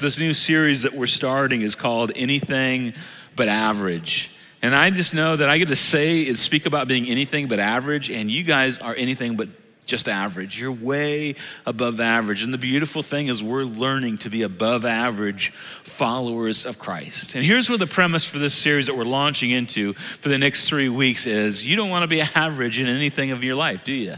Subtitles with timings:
[0.00, 2.94] This new series that we're starting is called Anything
[3.34, 4.30] But Average.
[4.62, 7.58] And I just know that I get to say and speak about being anything but
[7.58, 9.48] average, and you guys are anything but
[9.88, 10.60] just average.
[10.60, 11.34] You're way
[11.66, 12.42] above average.
[12.42, 17.34] And the beautiful thing is, we're learning to be above average followers of Christ.
[17.34, 20.68] And here's where the premise for this series that we're launching into for the next
[20.68, 23.92] three weeks is you don't want to be average in anything of your life, do
[23.92, 24.14] you?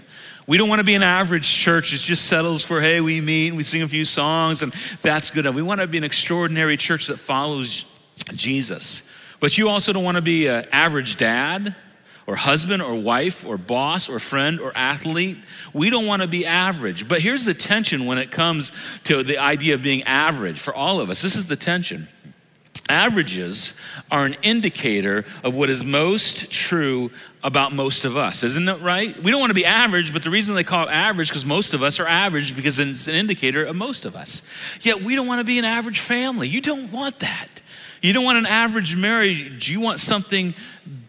[0.46, 3.48] We don't want to be an average church that just settles for, hey, we meet
[3.48, 5.54] and we sing a few songs and that's good enough.
[5.54, 7.86] We want to be an extraordinary church that follows
[8.32, 9.08] Jesus.
[9.38, 11.76] But you also don't want to be an average dad
[12.30, 15.36] or husband or wife or boss or friend or athlete.
[15.72, 17.08] We don't want to be average.
[17.08, 18.70] But here's the tension when it comes
[19.04, 21.22] to the idea of being average for all of us.
[21.22, 22.06] This is the tension.
[22.88, 23.74] Averages
[24.12, 27.10] are an indicator of what is most true
[27.42, 29.20] about most of us, isn't it right?
[29.20, 31.74] We don't want to be average, but the reason they call it average because most
[31.74, 34.42] of us are average because it's an indicator of most of us.
[34.82, 36.46] Yet we don't want to be an average family.
[36.46, 37.60] You don't want that.
[38.00, 39.68] You don't want an average marriage.
[39.68, 40.54] You want something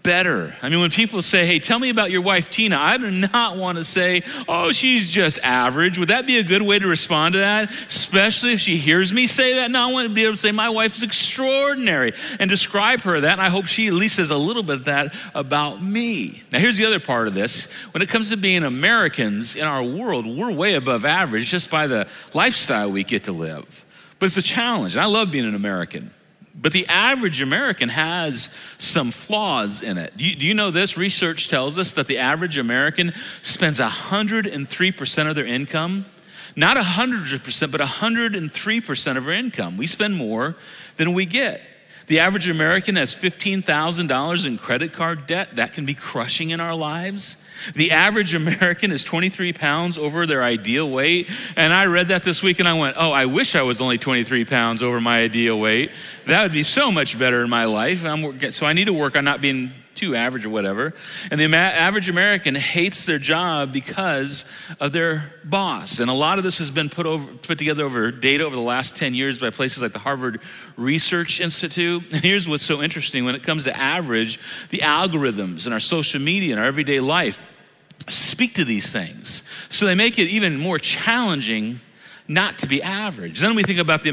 [0.04, 0.56] better.
[0.62, 3.56] I mean, when people say, hey, tell me about your wife, Tina, I do not
[3.56, 5.98] want to say, oh, she's just average.
[6.00, 7.72] Would that be a good way to respond to that?
[7.72, 9.72] Especially if she hears me say that?
[9.72, 13.20] No, I want to be able to say, my wife is extraordinary and describe her
[13.22, 13.32] that.
[13.34, 16.42] And I hope she at least says a little bit of that about me.
[16.52, 17.66] Now, here's the other part of this.
[17.92, 21.88] When it comes to being Americans in our world, we're way above average just by
[21.88, 23.86] the lifestyle we get to live.
[24.20, 24.96] But it's a challenge.
[24.96, 26.12] And I love being an American.
[26.54, 30.16] But the average American has some flaws in it.
[30.18, 30.98] Do you, do you, know this?
[30.98, 36.06] Research tells us that the average American spends 103% of their income,
[36.56, 39.78] not 100%, but 103% of our income.
[39.78, 40.56] We spend more
[40.98, 41.62] than we get.
[42.12, 45.56] The average American has $15,000 in credit card debt.
[45.56, 47.38] That can be crushing in our lives.
[47.74, 51.32] The average American is 23 pounds over their ideal weight.
[51.56, 53.98] And I read that this week and I went, oh, I wish I was only
[53.98, 55.92] 23 pounds over my ideal weight.
[56.26, 58.04] That would be so much better in my life.
[58.04, 60.94] I'm, so I need to work on not being too average or whatever.
[61.30, 64.46] And the average American hates their job because
[64.80, 66.00] of their boss.
[66.00, 68.62] And a lot of this has been put, over, put together over data over the
[68.62, 70.42] last 10 years by places like the Harvard
[70.78, 72.04] Research Institute.
[72.14, 74.40] And here's what's so interesting when it comes to average,
[74.70, 77.60] the algorithms in our social media and our everyday life
[78.08, 79.44] speak to these things.
[79.70, 81.80] So they make it even more challenging
[82.32, 83.42] not to be average.
[83.42, 84.10] Then we think about the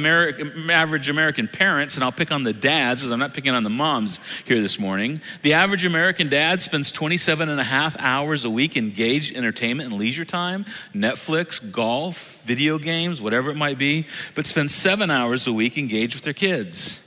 [0.70, 3.70] average American parents, and I'll pick on the dads because I'm not picking on the
[3.70, 5.20] moms here this morning.
[5.42, 9.90] The average American dad spends 27 and a half hours a week engaged in entertainment
[9.90, 15.46] and leisure time, Netflix, golf, video games, whatever it might be, but spends seven hours
[15.46, 17.00] a week engaged with their kids,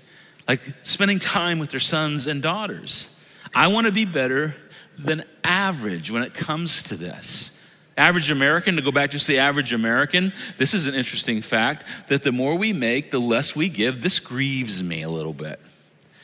[0.47, 3.09] like spending time with their sons and daughters.
[3.53, 4.55] I want to be better
[4.97, 7.50] than average when it comes to this.
[7.97, 12.23] Average American, to go back to the average American, this is an interesting fact that
[12.23, 14.01] the more we make, the less we give.
[14.01, 15.59] This grieves me a little bit.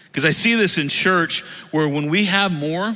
[0.06, 1.41] Because I see this in church
[1.72, 2.95] where when we have more,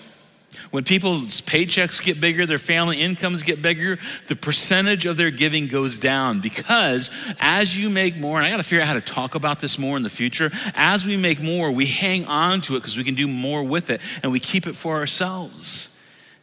[0.71, 5.67] when people's paychecks get bigger, their family incomes get bigger, the percentage of their giving
[5.67, 9.01] goes down because as you make more, and I got to figure out how to
[9.01, 12.75] talk about this more in the future, as we make more, we hang on to
[12.75, 15.89] it because we can do more with it and we keep it for ourselves.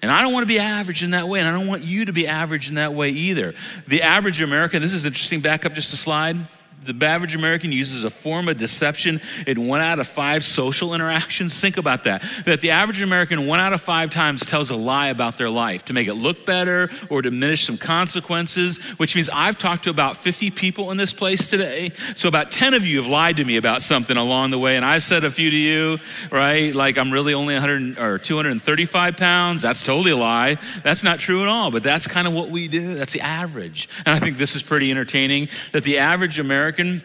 [0.01, 2.05] And I don't want to be average in that way, and I don't want you
[2.05, 3.55] to be average in that way either.
[3.89, 6.37] The average American, this is interesting, back up just a slide
[6.85, 11.61] the average American uses a form of deception in one out of five social interactions.
[11.61, 12.23] Think about that.
[12.47, 15.85] That the average American, one out of five times, tells a lie about their life
[15.87, 20.17] to make it look better or diminish some consequences, which means I've talked to about
[20.17, 21.91] 50 people in this place today.
[22.17, 24.85] So about 10 of you have lied to me about something along the way, and
[24.85, 25.99] I've said a few to you,
[26.31, 26.75] right?
[26.75, 29.63] Like I'm really only 100 or 235 pounds.
[29.63, 30.57] That's totally a lie.
[30.83, 32.95] That's not true at all, but that's kind of what we do.
[32.95, 33.89] That's the average.
[34.07, 37.03] And I think this is pretty entertaining that the average American American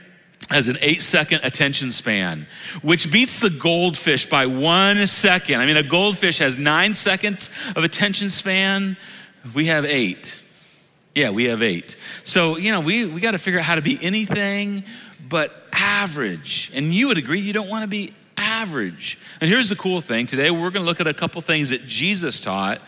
[0.49, 2.47] has an eight second attention span,
[2.81, 5.61] which beats the goldfish by one second.
[5.61, 8.97] I mean, a goldfish has nine seconds of attention span.
[9.55, 10.35] We have eight.
[11.15, 11.95] Yeah, we have eight.
[12.25, 14.83] So, you know, we, we got to figure out how to be anything
[15.29, 16.71] but average.
[16.73, 19.17] And you would agree you don't want to be average.
[19.39, 21.87] And here's the cool thing today we're going to look at a couple things that
[21.87, 22.81] Jesus taught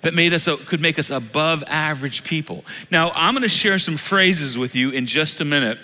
[0.00, 2.64] that made us could make us above average people.
[2.90, 5.78] Now, I'm going to share some phrases with you in just a minute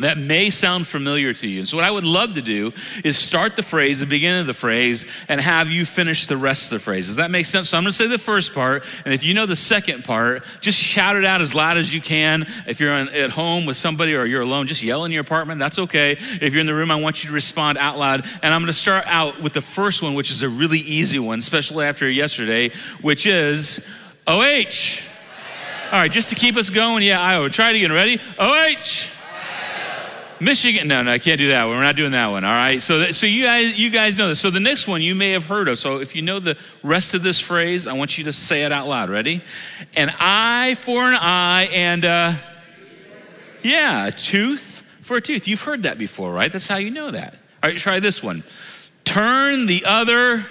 [0.00, 1.64] that may sound familiar to you.
[1.64, 2.72] So, what I would love to do
[3.04, 6.72] is start the phrase, the beginning of the phrase, and have you finish the rest
[6.72, 7.06] of the phrase.
[7.06, 7.70] Does that make sense?
[7.70, 10.44] So, I'm going to say the first part, and if you know the second part,
[10.60, 12.46] just shout it out as loud as you can.
[12.66, 15.60] If you're at home with somebody or you're alone, just yell in your apartment.
[15.60, 16.12] That's okay.
[16.12, 18.24] If you're in the room, I want you to respond out loud.
[18.42, 21.18] And I'm going to start out with the first one, which is a really easy
[21.18, 22.70] one, especially after yesterday,
[23.00, 23.86] which is
[24.26, 25.02] OH.
[25.92, 27.92] All right, just to keep us going, yeah, I would try it again.
[27.92, 28.18] Ready?
[28.38, 29.13] OH.
[30.44, 30.88] Michigan.
[30.88, 31.76] No, no, I can't do that one.
[31.76, 32.44] We're not doing that one.
[32.44, 32.80] All right.
[32.80, 34.40] So, that, so you guys, you guys know this.
[34.40, 35.78] So the next one you may have heard of.
[35.78, 38.72] So if you know the rest of this phrase, I want you to say it
[38.72, 39.10] out loud.
[39.10, 39.42] Ready?
[39.96, 42.04] An eye for an eye, and
[43.62, 45.48] yeah, a tooth for a tooth.
[45.48, 46.52] You've heard that before, right?
[46.52, 47.34] That's how you know that.
[47.62, 48.44] All right, try this one.
[49.04, 50.44] Turn the other.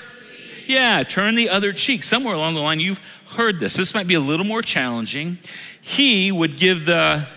[0.65, 2.03] Yeah, turn the other cheek.
[2.03, 3.75] Somewhere along the line, you've heard this.
[3.75, 5.37] This might be a little more challenging.
[5.81, 7.27] He would give the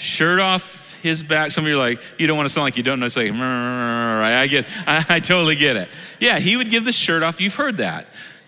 [0.00, 1.50] shirt off his back.
[1.50, 3.06] Some of you are like, you don't want to sound like you don't know.
[3.06, 3.32] It's like?
[3.32, 5.88] I get, I, I totally get it.
[6.18, 7.40] Yeah, he would give the shirt off.
[7.40, 8.06] You've heard that.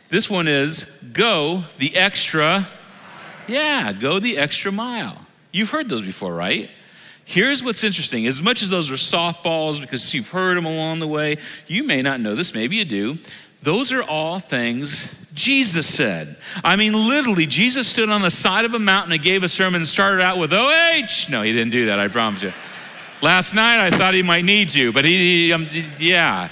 [0.09, 2.67] This one is go the extra.
[3.47, 5.19] Yeah, go the extra mile.
[5.53, 6.71] You've heard those before, right?
[7.25, 8.27] Here's what's interesting.
[8.27, 12.03] As much as those are softballs because you've heard them along the way, you may
[12.03, 13.19] not know this, maybe you do.
[13.62, 16.37] Those are all things Jesus said.
[16.62, 19.82] I mean, literally, Jesus stood on the side of a mountain and gave a sermon
[19.82, 21.31] and started out with OH.
[21.31, 22.53] No, he didn't do that, I promise you.
[23.23, 25.69] Last night I thought he might need to, but he, he um,
[25.99, 26.49] yeah.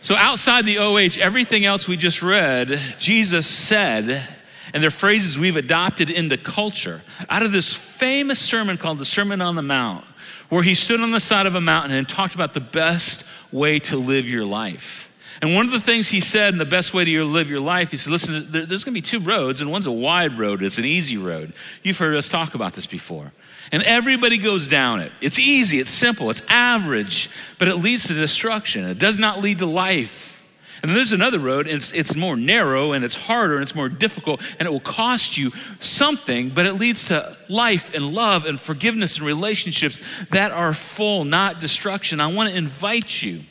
[0.00, 4.26] So outside the OH, everything else we just read, Jesus said,
[4.72, 7.02] and they're phrases we've adopted into culture.
[7.28, 10.04] Out of this famous sermon called the Sermon on the Mount,
[10.50, 13.80] where he stood on the side of a mountain and talked about the best way
[13.80, 15.07] to live your life.
[15.40, 17.92] And one of the things he said, and the best way to live your life,
[17.92, 20.78] he said, listen, there's going to be two roads, and one's a wide road, it's
[20.78, 21.52] an easy road.
[21.82, 23.32] You've heard us talk about this before.
[23.70, 25.12] And everybody goes down it.
[25.20, 28.84] It's easy, it's simple, it's average, but it leads to destruction.
[28.84, 30.44] It does not lead to life.
[30.82, 33.74] And then there's another road, and it's, it's more narrow, and it's harder, and it's
[33.74, 38.44] more difficult, and it will cost you something, but it leads to life and love
[38.44, 40.00] and forgiveness and relationships
[40.30, 42.20] that are full, not destruction.
[42.20, 43.42] I want to invite you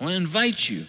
[0.00, 0.86] I want to invite you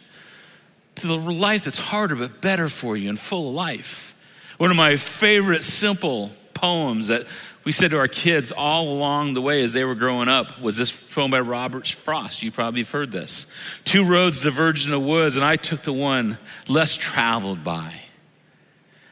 [0.96, 4.16] to the life that's harder but better for you and full of life.
[4.58, 7.28] One of my favorite simple poems that
[7.64, 10.78] we said to our kids all along the way as they were growing up was
[10.78, 12.42] this poem by Robert Frost.
[12.42, 13.46] You probably have heard this.
[13.84, 16.38] Two roads diverged in the woods, and I took the one
[16.68, 17.94] less traveled by.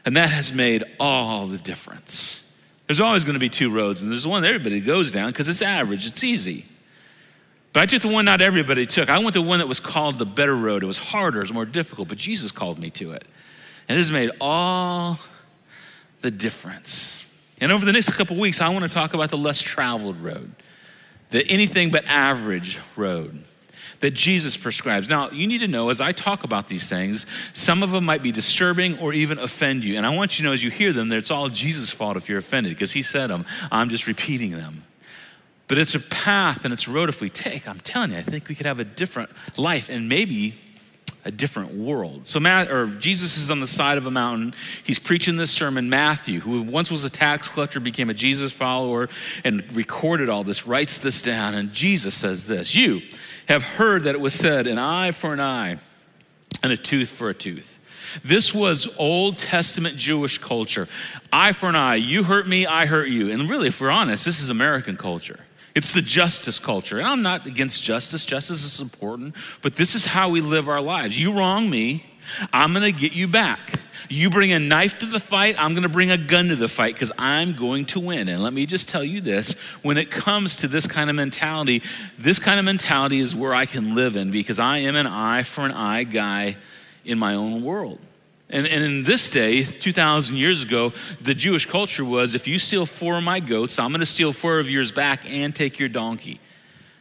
[0.04, 2.42] And that has made all the difference.
[2.86, 5.62] There's always going to be two roads, and there's one everybody goes down because it's
[5.62, 6.66] average, it's easy.
[7.76, 9.10] But I took the one not everybody took.
[9.10, 10.82] I went the one that was called the better road.
[10.82, 13.22] It was harder, it was more difficult, but Jesus called me to it.
[13.86, 15.18] And it has made all
[16.22, 17.30] the difference.
[17.60, 20.52] And over the next couple weeks, I want to talk about the less traveled road,
[21.28, 23.44] the anything but average road
[24.00, 25.10] that Jesus prescribes.
[25.10, 28.22] Now, you need to know as I talk about these things, some of them might
[28.22, 29.98] be disturbing or even offend you.
[29.98, 32.16] And I want you to know as you hear them that it's all Jesus' fault
[32.16, 33.44] if you're offended because he said them.
[33.70, 34.84] I'm just repeating them.
[35.68, 38.22] But it's a path and it's a road if we take, I'm telling you, I
[38.22, 40.54] think we could have a different life and maybe
[41.24, 42.28] a different world.
[42.28, 44.54] So Matt, or Jesus is on the side of a mountain.
[44.84, 45.90] He's preaching this sermon.
[45.90, 49.08] Matthew, who once was a tax collector, became a Jesus follower
[49.44, 51.54] and recorded all this, writes this down.
[51.54, 53.02] And Jesus says this You
[53.48, 55.78] have heard that it was said, an eye for an eye
[56.62, 57.76] and a tooth for a tooth.
[58.24, 60.86] This was Old Testament Jewish culture.
[61.32, 61.96] Eye for an eye.
[61.96, 63.32] You hurt me, I hurt you.
[63.32, 65.40] And really, if we're honest, this is American culture.
[65.76, 66.98] It's the justice culture.
[66.98, 70.80] And I'm not against justice, justice is important, but this is how we live our
[70.80, 71.20] lives.
[71.20, 72.06] You wrong me,
[72.50, 73.82] I'm gonna get you back.
[74.08, 76.94] You bring a knife to the fight, I'm gonna bring a gun to the fight
[76.94, 78.28] because I'm going to win.
[78.28, 79.52] And let me just tell you this
[79.82, 81.82] when it comes to this kind of mentality,
[82.18, 85.42] this kind of mentality is where I can live in because I am an eye
[85.42, 86.56] for an eye guy
[87.04, 87.98] in my own world.
[88.48, 92.86] And, and in this day, 2,000 years ago, the Jewish culture was if you steal
[92.86, 95.88] four of my goats, I'm going to steal four of yours back and take your
[95.88, 96.40] donkey.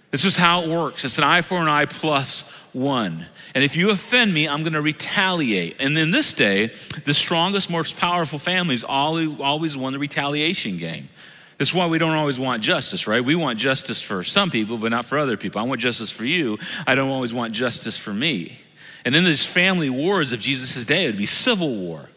[0.09, 1.03] This is how it works.
[1.05, 2.41] It's an eye for an eye plus
[2.73, 3.25] one.
[3.53, 5.75] And if you offend me, I'm going to retaliate.
[5.79, 6.67] And in this day,
[7.05, 11.09] the strongest, most powerful families always, always won the retaliation game.
[11.57, 13.23] That's why we don't always want justice, right?
[13.23, 15.61] We want justice for some people, but not for other people.
[15.61, 16.57] I want justice for you.
[16.85, 18.59] I don't always want justice for me.
[19.05, 22.09] And in these family wars of Jesus' day, it would be civil war.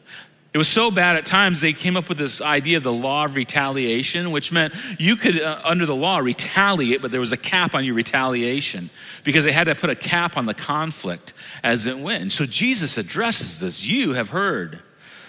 [0.54, 3.26] It was so bad at times they came up with this idea of the law
[3.26, 7.37] of retaliation, which meant you could, uh, under the law, retaliate, but there was a
[7.37, 8.88] cap on your retaliation
[9.25, 12.33] because they had to put a cap on the conflict as it went.
[12.33, 13.85] So Jesus addresses this.
[13.85, 14.80] You have heard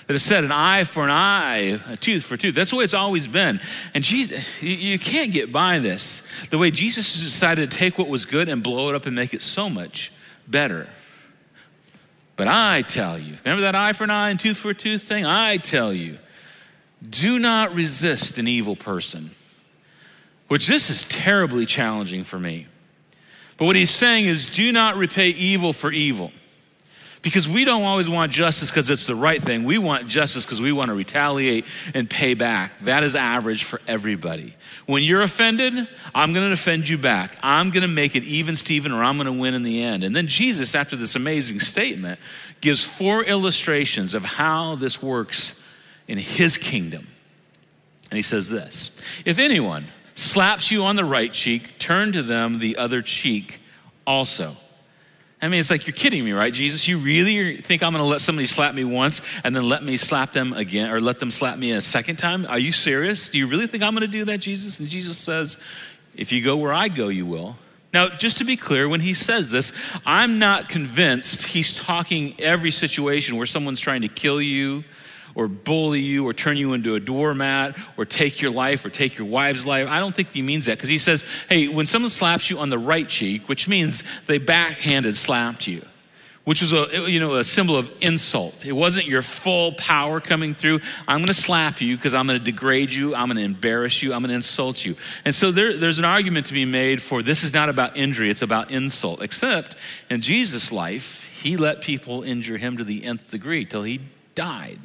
[0.07, 2.55] that it said an eye for an eye, a tooth for a tooth.
[2.55, 3.59] That's the way it's always been.
[3.93, 6.23] And Jesus, you can't get by this.
[6.49, 9.33] The way Jesus decided to take what was good and blow it up and make
[9.33, 10.13] it so much
[10.47, 10.87] better.
[12.39, 15.03] But I tell you, remember that eye for an eye and tooth for a tooth
[15.03, 15.25] thing?
[15.25, 16.19] I tell you,
[17.09, 19.31] do not resist an evil person,
[20.47, 22.67] which this is terribly challenging for me.
[23.57, 26.31] But what he's saying is, do not repay evil for evil.
[27.21, 29.65] Because we don't always want justice because it's the right thing.
[29.65, 32.77] We want justice because we want to retaliate and pay back.
[32.79, 34.55] That is average for everybody.
[34.89, 37.37] When you're offended, I'm going to defend you back.
[37.43, 40.03] I'm going to make it even, Stephen, or I'm going to win in the end.
[40.03, 42.19] And then Jesus, after this amazing statement,
[42.59, 45.61] gives four illustrations of how this works
[46.07, 47.07] in his kingdom.
[48.09, 48.89] And he says this
[49.25, 53.61] If anyone slaps you on the right cheek, turn to them the other cheek
[54.07, 54.57] also.
[55.41, 56.87] I mean, it's like you're kidding me, right, Jesus?
[56.87, 59.95] You really think I'm going to let somebody slap me once and then let me
[59.95, 62.45] slap them again or let them slap me a second time?
[62.45, 63.29] Are you serious?
[63.29, 64.79] Do you really think I'm going to do that, Jesus?
[64.81, 65.57] And Jesus says,
[66.13, 67.57] If you go where I go, you will.
[67.93, 69.71] Now, just to be clear, when he says this,
[70.05, 74.83] I'm not convinced he's talking every situation where someone's trying to kill you
[75.35, 79.17] or bully you or turn you into a doormat or take your life or take
[79.17, 79.87] your wife's life.
[79.87, 82.69] I don't think he means that because he says, hey, when someone slaps you on
[82.69, 85.83] the right cheek, which means they backhanded slapped you,
[86.49, 88.65] which was a, you know, a symbol of insult.
[88.65, 90.79] It wasn't your full power coming through.
[91.07, 93.13] I'm going to slap you because I'm going to degrade you.
[93.13, 94.13] I'm going to embarrass you.
[94.13, 94.95] I'm going to insult you.
[95.25, 98.31] And so there, there's an argument to be made for this is not about injury,
[98.31, 99.21] it's about insult.
[99.21, 99.75] Except
[100.09, 104.01] in Jesus' life, he let people injure him to the nth degree till he
[104.33, 104.79] died.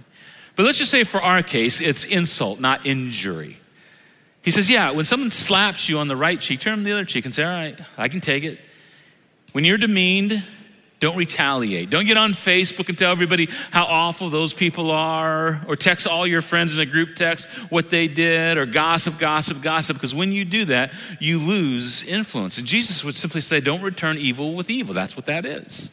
[0.56, 3.58] But let's just say for our case, it's insult, not injury.
[4.42, 7.24] He says, Yeah, when someone slaps you on the right cheek, turn the other cheek
[7.24, 8.60] and say, All right, I can take it.
[9.52, 10.42] When you're demeaned,
[11.00, 11.90] don't retaliate.
[11.90, 16.26] Don't get on Facebook and tell everybody how awful those people are, or text all
[16.26, 20.32] your friends in a group text what they did, or gossip, gossip, gossip, because when
[20.32, 22.58] you do that, you lose influence.
[22.58, 24.94] And Jesus would simply say, Don't return evil with evil.
[24.94, 25.90] That's what that is.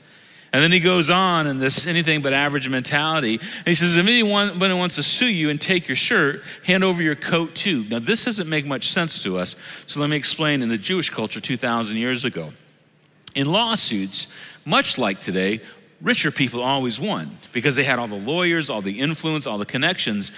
[0.54, 3.36] And then he goes on in this anything but average mentality.
[3.36, 7.02] And he says, if anyone wants to sue you and take your shirt, hand over
[7.02, 7.86] your coat too.
[7.86, 9.56] Now, this doesn't make much sense to us.
[9.88, 12.52] So let me explain in the Jewish culture 2,000 years ago.
[13.34, 14.28] In lawsuits,
[14.66, 15.62] much like today,
[16.02, 19.66] richer people always won because they had all the lawyers, all the influence, all the
[19.66, 20.34] connections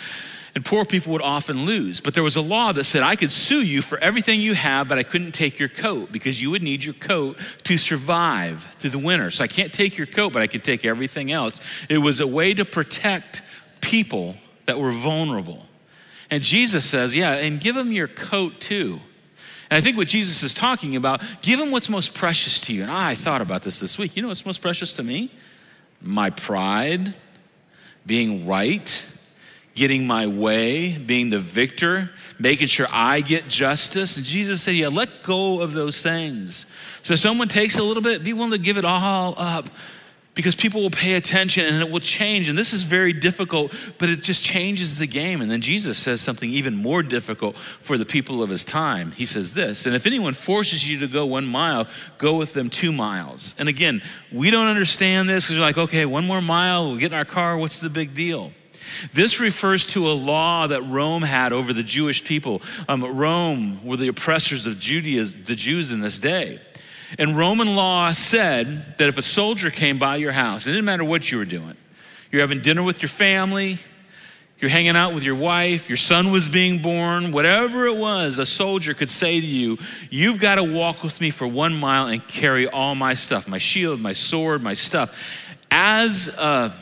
[0.55, 1.99] and poor people would often lose.
[1.99, 4.87] But there was a law that said I could sue you for everything you have,
[4.87, 8.91] but I couldn't take your coat because you would need your coat to survive through
[8.91, 9.31] the winter.
[9.31, 11.59] So I can't take your coat, but I can take everything else.
[11.89, 13.41] It was a way to protect
[13.81, 15.65] people that were vulnerable.
[16.29, 19.01] And Jesus says, Yeah, and give them your coat too.
[19.71, 22.83] And I think what Jesus is talking about, give them what's most precious to you.
[22.83, 24.15] And I thought about this this week.
[24.15, 25.31] You know what's most precious to me?
[25.99, 27.15] My pride,
[28.05, 29.03] being right
[29.75, 34.17] getting my way, being the victor, making sure I get justice.
[34.17, 36.65] And Jesus said, Yeah, let go of those things.
[37.01, 39.69] So someone takes a little bit, be willing to give it all up
[40.35, 42.49] because people will pay attention and it will change.
[42.49, 45.41] And this is very difficult, but it just changes the game.
[45.41, 49.11] And then Jesus says something even more difficult for the people of his time.
[49.11, 51.87] He says this, and if anyone forces you to go one mile,
[52.17, 53.53] go with them two miles.
[53.59, 54.01] And again,
[54.31, 57.25] we don't understand this because we're like, okay, one more mile, we'll get in our
[57.25, 58.51] car, what's the big deal?
[59.13, 62.61] This refers to a law that Rome had over the Jewish people.
[62.87, 66.59] Um, Rome were the oppressors of Judaism, the Jews in this day.
[67.19, 71.03] And Roman law said that if a soldier came by your house, it didn't matter
[71.03, 71.75] what you were doing,
[72.31, 73.77] you're having dinner with your family,
[74.59, 78.45] you're hanging out with your wife, your son was being born, whatever it was, a
[78.45, 79.77] soldier could say to you,
[80.09, 83.57] You've got to walk with me for one mile and carry all my stuff my
[83.57, 85.55] shield, my sword, my stuff.
[85.69, 86.73] As a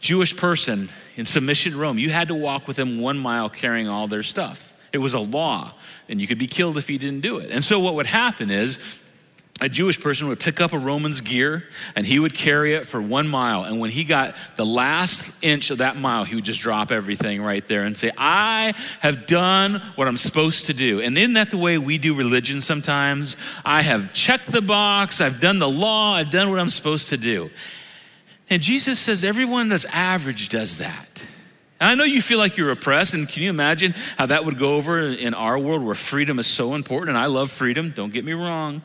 [0.00, 4.06] Jewish person, in submission Rome, you had to walk with them one mile carrying all
[4.06, 4.72] their stuff.
[4.92, 5.74] It was a law,
[6.08, 7.50] and you could be killed if you didn't do it.
[7.50, 9.02] And so, what would happen is
[9.60, 11.64] a Jewish person would pick up a Roman's gear
[11.96, 13.64] and he would carry it for one mile.
[13.64, 17.42] And when he got the last inch of that mile, he would just drop everything
[17.42, 21.00] right there and say, I have done what I'm supposed to do.
[21.00, 23.36] And isn't that the way we do religion sometimes?
[23.64, 27.16] I have checked the box, I've done the law, I've done what I'm supposed to
[27.16, 27.50] do.
[28.50, 31.24] And Jesus says everyone that's average does that.
[31.80, 34.58] And I know you feel like you're oppressed, and can you imagine how that would
[34.58, 37.10] go over in our world where freedom is so important?
[37.10, 38.82] And I love freedom, don't get me wrong.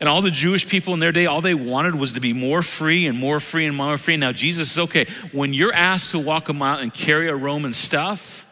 [0.00, 2.62] And all the Jewish people in their day, all they wanted was to be more
[2.62, 4.16] free and more free and more free.
[4.16, 7.72] Now, Jesus says, okay, when you're asked to walk a mile and carry a Roman
[7.72, 8.46] stuff,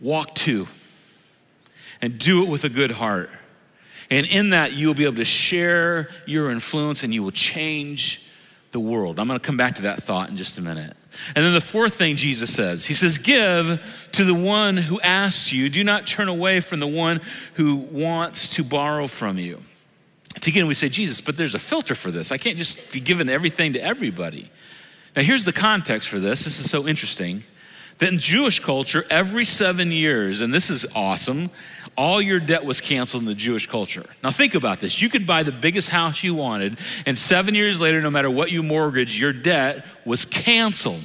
[0.00, 0.66] walk two
[2.02, 3.30] and do it with a good heart.
[4.10, 8.23] And in that, you'll be able to share your influence and you will change
[8.74, 9.18] the world.
[9.18, 10.94] I'm going to come back to that thought in just a minute.
[11.34, 13.80] And then the fourth thing Jesus says, He says, Give
[14.12, 15.70] to the one who asks you.
[15.70, 17.20] Do not turn away from the one
[17.54, 19.62] who wants to borrow from you.
[20.34, 22.32] And again, we say, Jesus, but there's a filter for this.
[22.32, 24.50] I can't just be giving everything to everybody.
[25.14, 26.44] Now, here's the context for this.
[26.44, 27.44] This is so interesting.
[28.00, 31.50] In Jewish culture, every seven years, and this is awesome,
[31.96, 34.04] all your debt was canceled in the Jewish culture.
[34.22, 35.00] Now, think about this.
[35.00, 38.50] You could buy the biggest house you wanted, and seven years later, no matter what
[38.50, 41.04] you mortgage, your debt was canceled.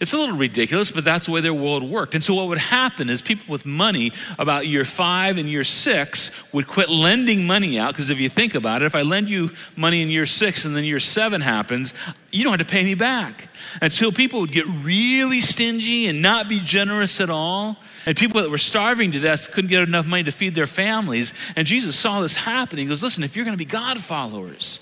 [0.00, 2.14] It's a little ridiculous, but that's the way their world worked.
[2.14, 6.30] And so, what would happen is people with money about year five and year six
[6.54, 7.92] would quit lending money out.
[7.92, 10.74] Because if you think about it, if I lend you money in year six and
[10.74, 11.92] then year seven happens,
[12.30, 13.48] you don't have to pay me back.
[13.82, 17.76] And so, people would get really stingy and not be generous at all.
[18.06, 21.34] And people that were starving to death couldn't get enough money to feed their families.
[21.56, 22.86] And Jesus saw this happening.
[22.86, 24.80] He goes, Listen, if you're going to be God followers,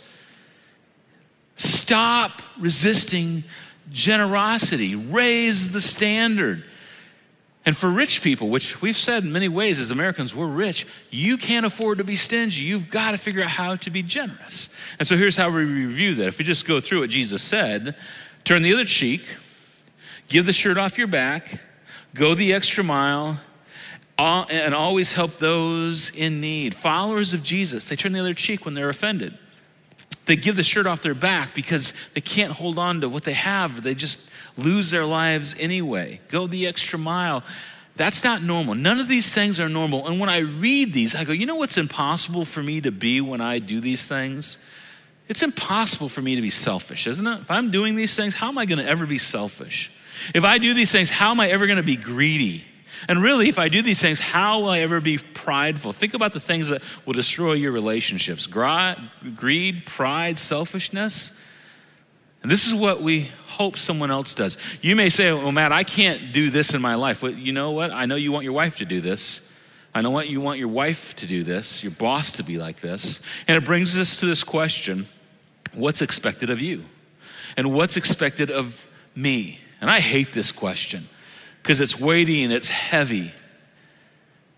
[1.56, 3.42] stop resisting
[3.90, 6.64] generosity, raise the standard.
[7.64, 11.36] And for rich people, which we've said in many ways as Americans, we're rich, you
[11.36, 12.62] can't afford to be stingy.
[12.62, 14.70] You've got to figure out how to be generous.
[14.98, 16.28] And so here's how we review that.
[16.28, 17.94] If we just go through what Jesus said
[18.44, 19.20] turn the other cheek,
[20.28, 21.60] give the shirt off your back,
[22.14, 23.38] go the extra mile,
[24.18, 26.74] and always help those in need.
[26.74, 29.36] Followers of Jesus, they turn the other cheek when they're offended
[30.28, 33.32] they give the shirt off their back because they can't hold on to what they
[33.32, 33.78] have.
[33.78, 34.20] or They just
[34.58, 36.20] lose their lives anyway.
[36.28, 37.42] Go the extra mile.
[37.96, 38.74] That's not normal.
[38.74, 40.06] None of these things are normal.
[40.06, 43.22] And when I read these, I go, you know what's impossible for me to be
[43.22, 44.58] when I do these things?
[45.28, 47.40] It's impossible for me to be selfish, isn't it?
[47.40, 49.90] If I'm doing these things, how am I going to ever be selfish?
[50.34, 52.64] If I do these things, how am I ever going to be greedy?
[53.06, 55.92] And really, if I do these things, how will I ever be prideful?
[55.92, 61.38] Think about the things that will destroy your relationships greed, pride, selfishness.
[62.42, 64.56] And this is what we hope someone else does.
[64.80, 67.20] You may say, well, Matt, I can't do this in my life.
[67.20, 67.90] But you know what?
[67.90, 69.40] I know you want your wife to do this.
[69.94, 72.80] I know what you want your wife to do this, your boss to be like
[72.80, 73.20] this.
[73.48, 75.06] And it brings us to this question
[75.74, 76.84] what's expected of you?
[77.56, 79.60] And what's expected of me?
[79.80, 81.08] And I hate this question
[81.68, 83.30] because it's weighty and it's heavy.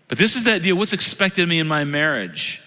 [0.07, 2.61] But this is that deal what's expected of me in my marriage?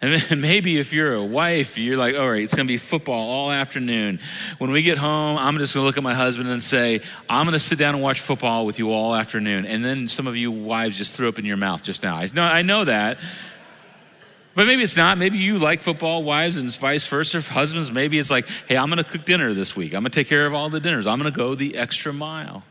[0.00, 3.28] And maybe if you're a wife, you're like, all right, it's going to be football
[3.28, 4.18] all afternoon.
[4.56, 7.44] When we get home, I'm just going to look at my husband and say, I'm
[7.44, 9.66] going to sit down and watch football with you all afternoon.
[9.66, 12.16] And then some of you wives just threw up in your mouth just now.
[12.16, 13.18] I know, I know that.
[14.54, 15.18] But maybe it's not.
[15.18, 17.42] Maybe you like football, wives, and vice versa.
[17.42, 19.92] Husbands, maybe it's like, hey, I'm going to cook dinner this week.
[19.92, 21.06] I'm going to take care of all the dinners.
[21.06, 22.62] I'm going to go the extra mile.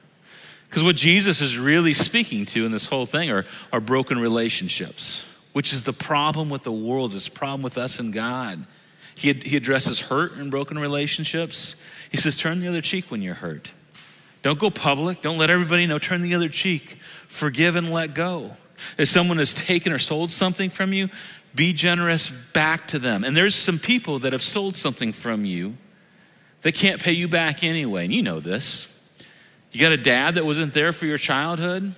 [0.71, 5.25] Because what Jesus is really speaking to in this whole thing are, are broken relationships,
[5.51, 8.65] which is the problem with the world, is the problem with us and God.
[9.13, 11.75] He, he addresses hurt and broken relationships.
[12.10, 13.73] He says, turn the other cheek when you're hurt.
[14.43, 15.21] Don't go public.
[15.21, 15.99] Don't let everybody know.
[15.99, 16.97] Turn the other cheek.
[17.27, 18.51] Forgive and let go.
[18.97, 21.10] If someone has taken or sold something from you,
[21.53, 23.25] be generous back to them.
[23.25, 25.75] And there's some people that have sold something from you
[26.62, 28.05] that can't pay you back anyway.
[28.05, 28.88] And you know this.
[29.71, 31.93] You got a dad that wasn't there for your childhood?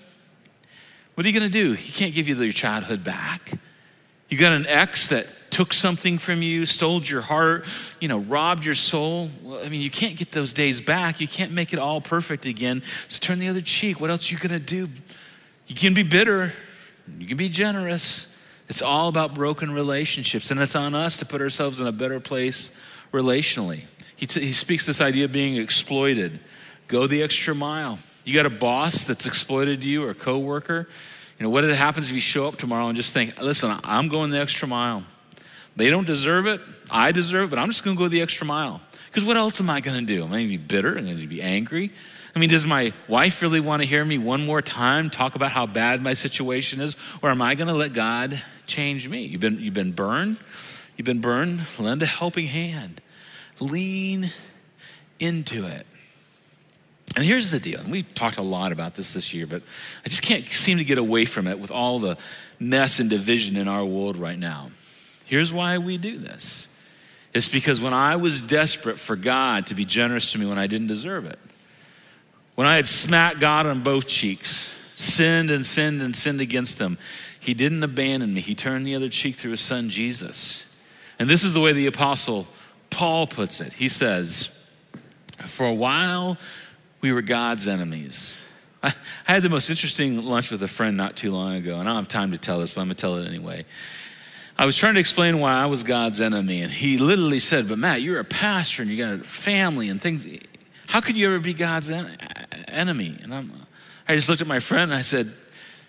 [1.15, 1.73] What are you going to do?
[1.73, 3.51] He can't give you your childhood back.
[4.29, 7.67] You got an ex that took something from you, stole your heart,
[7.99, 9.29] you know, robbed your soul.
[9.43, 11.19] Well, I mean, you can't get those days back.
[11.19, 12.81] You can't make it all perfect again.
[13.07, 13.99] So turn the other cheek.
[14.01, 14.89] What else are you going to do?
[15.67, 16.53] You can be bitter.
[17.19, 18.35] You can be generous.
[18.69, 22.19] It's all about broken relationships, and it's on us to put ourselves in a better
[22.19, 22.71] place
[23.11, 23.83] relationally.
[24.15, 26.39] He, t- he speaks this idea of being exploited.
[26.93, 27.97] Go the extra mile.
[28.23, 30.87] You got a boss that's exploited you or a coworker.
[31.39, 34.29] You know, what happens if you show up tomorrow and just think, listen, I'm going
[34.29, 35.03] the extra mile.
[35.75, 36.61] They don't deserve it.
[36.91, 38.79] I deserve it, but I'm just going to go the extra mile.
[39.07, 40.21] Because what else am I going to do?
[40.23, 40.95] Am I going to be bitter?
[40.95, 41.91] Am I going to be angry?
[42.35, 45.51] I mean, does my wife really want to hear me one more time talk about
[45.51, 46.95] how bad my situation is?
[47.23, 49.23] Or am I going to let God change me?
[49.23, 50.37] You've been, you've been burned.
[50.95, 51.61] You've been burned.
[51.79, 53.01] Lend a helping hand.
[53.59, 54.31] Lean
[55.19, 55.87] into it.
[57.15, 57.79] And here's the deal.
[57.79, 59.61] And we talked a lot about this this year, but
[60.05, 62.17] I just can't seem to get away from it with all the
[62.59, 64.71] mess and division in our world right now.
[65.25, 66.69] Here's why we do this
[67.33, 70.67] it's because when I was desperate for God to be generous to me when I
[70.67, 71.39] didn't deserve it,
[72.55, 76.97] when I had smacked God on both cheeks, sinned and sinned and sinned against Him,
[77.39, 78.41] He didn't abandon me.
[78.41, 80.63] He turned the other cheek through His Son, Jesus.
[81.17, 82.47] And this is the way the Apostle
[82.91, 83.73] Paul puts it.
[83.73, 84.69] He says,
[85.39, 86.37] For a while,
[87.03, 88.41] we were God's enemies.
[88.81, 88.93] I,
[89.27, 91.91] I had the most interesting lunch with a friend not too long ago, and I
[91.91, 93.65] don't have time to tell this, but I'm going to tell it anyway.
[94.57, 97.77] I was trying to explain why I was God's enemy, and he literally said, But
[97.77, 100.39] Matt, you're a pastor and you got a family and things.
[100.87, 102.17] How could you ever be God's en-
[102.69, 103.17] enemy?
[103.21, 103.51] And I'm,
[104.07, 105.33] I just looked at my friend and I said,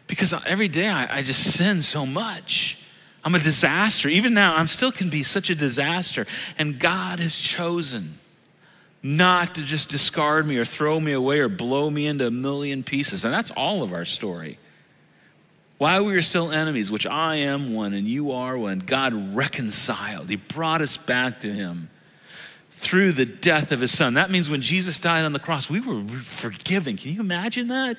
[0.09, 2.79] Because every day I, I just sin so much.
[3.23, 4.09] I'm a disaster.
[4.09, 6.27] Even now, I'm still can be such a disaster.
[6.59, 8.19] And God has chosen
[9.05, 12.83] not to just discard me or throw me away or blow me into a million
[12.83, 13.23] pieces.
[13.23, 14.59] And that's all of our story.
[15.77, 20.31] While we were still enemies, which I am one and you are one, God reconciled.
[20.31, 21.91] He brought us back to Him
[22.71, 24.15] through the death of His Son.
[24.15, 26.97] That means when Jesus died on the cross, we were forgiven.
[26.97, 27.99] Can you imagine that?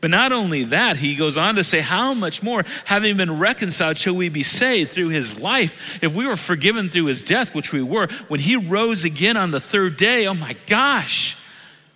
[0.00, 3.98] But not only that, he goes on to say, How much more, having been reconciled,
[3.98, 6.02] shall we be saved through his life?
[6.02, 9.50] If we were forgiven through his death, which we were, when he rose again on
[9.50, 11.36] the third day, oh my gosh,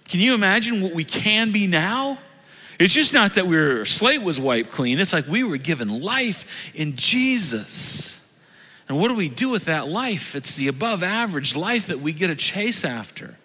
[0.07, 2.19] can you imagine what we can be now?
[2.79, 6.03] It's just not that we our slate was wiped clean, it's like we were given
[6.03, 8.21] life in Jesus.
[8.87, 10.35] And what do we do with that life?
[10.35, 13.37] It's the above average life that we get to chase after.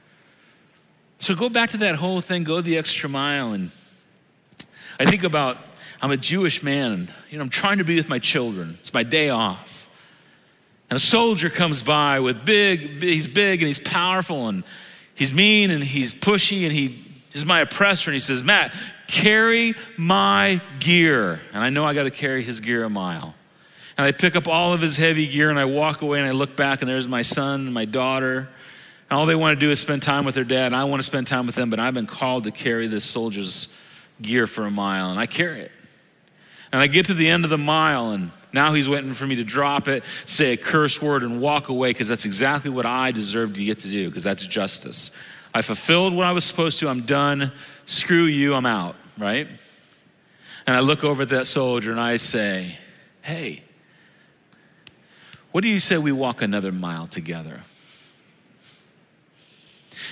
[1.19, 3.71] So go back to that whole thing, go the extra mile and
[4.99, 5.57] I think about
[6.01, 8.77] I'm a Jewish man, you know, I'm trying to be with my children.
[8.81, 9.89] It's my day off.
[10.89, 14.63] And a soldier comes by with big, he's big and he's powerful and
[15.13, 18.09] he's mean and he's pushy and he is my oppressor.
[18.09, 18.73] And he says, Matt,
[19.07, 21.39] carry my gear.
[21.53, 23.35] And I know I got to carry his gear a mile.
[23.97, 26.31] And I pick up all of his heavy gear and I walk away and I
[26.31, 28.49] look back and there's my son and my daughter.
[29.09, 30.67] And all they want to do is spend time with their dad.
[30.67, 33.03] And I want to spend time with them, but I've been called to carry this
[33.03, 33.67] soldier's
[34.21, 35.71] gear for a mile, and I carry it.
[36.71, 39.35] And I get to the end of the mile, and now he's waiting for me
[39.37, 43.11] to drop it, say a curse word, and walk away because that's exactly what I
[43.11, 45.11] deserve to get to do because that's justice.
[45.53, 46.89] I fulfilled what I was supposed to.
[46.89, 47.51] I'm done.
[47.85, 48.53] Screw you.
[48.53, 49.47] I'm out, right?
[50.67, 52.77] And I look over at that soldier and I say,
[53.21, 53.63] Hey,
[55.51, 57.61] what do you say we walk another mile together?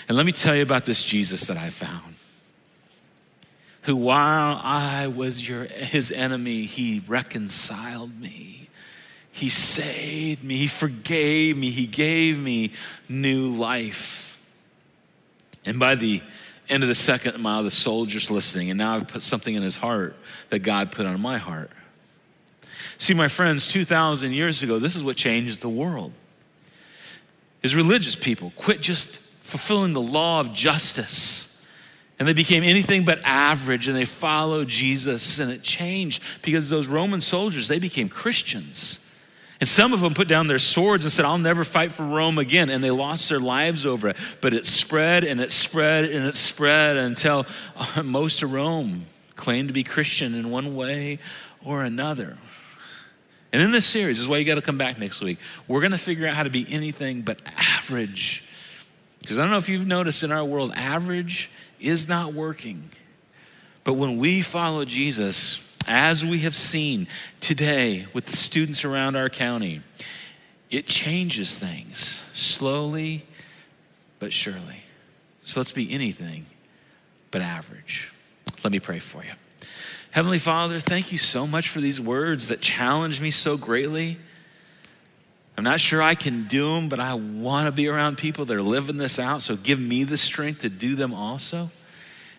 [0.08, 2.17] And let me tell you about this Jesus that I found
[3.88, 8.67] who while I was your, his enemy, he reconciled me.
[9.32, 10.58] He saved me.
[10.58, 11.69] He forgave me.
[11.69, 12.73] He gave me
[13.08, 14.43] new life.
[15.63, 16.21] And by the
[16.67, 18.69] end of the second mile, the soldier's listening.
[18.71, 20.17] And now I've put something in his heart
[20.50, 21.71] that God put on my heart.
[22.97, 26.12] See, my friends, 2,000 years ago, this is what changed the world.
[27.63, 31.57] Is religious people quit just fulfilling the law of justice
[32.20, 36.88] and they became anything but average and they followed Jesus and it changed because those
[36.88, 39.06] Roman soldiers, they became Christians.
[39.60, 42.38] And some of them put down their swords and said, I'll never fight for Rome
[42.38, 42.70] again.
[42.70, 44.18] And they lost their lives over it.
[44.40, 49.70] But it spread and it spread and it spread until uh, most of Rome claimed
[49.70, 51.20] to be Christian in one way
[51.64, 52.38] or another.
[53.52, 55.40] And in this series, this is why you got to come back next week.
[55.68, 58.44] We're going to figure out how to be anything but average.
[59.20, 62.90] Because I don't know if you've noticed in our world, average is not working.
[63.84, 67.08] But when we follow Jesus, as we have seen
[67.40, 69.82] today with the students around our county,
[70.70, 73.26] it changes things slowly
[74.20, 74.82] but surely.
[75.44, 76.46] So let's be anything
[77.32, 78.12] but average.
[78.63, 79.32] Let me pray for you.
[80.12, 84.18] Heavenly Father, thank you so much for these words that challenge me so greatly.
[85.58, 88.56] I'm not sure I can do them, but I want to be around people that
[88.56, 89.41] are living this out.
[89.41, 91.72] So give me the strength to do them also.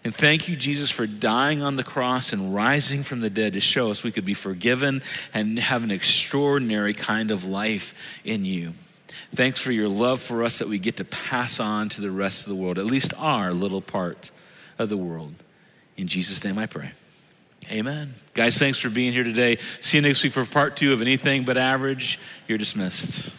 [0.04, 3.60] And thank you, Jesus, for dying on the cross and rising from the dead to
[3.60, 5.02] show us we could be forgiven
[5.34, 8.74] and have an extraordinary kind of life in you.
[9.34, 12.42] Thanks for your love for us that we get to pass on to the rest
[12.42, 14.30] of the world, at least our little part
[14.78, 15.34] of the world.
[15.96, 16.92] In Jesus' name I pray.
[17.70, 18.14] Amen.
[18.32, 19.58] Guys, thanks for being here today.
[19.80, 22.18] See you next week for part two of Anything But Average.
[22.46, 23.30] You're dismissed.